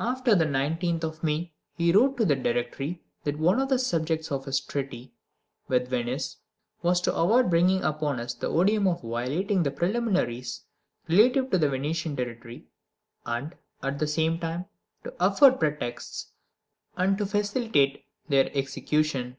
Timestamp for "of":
1.04-1.22, 3.60-3.68, 4.32-4.46, 8.88-9.02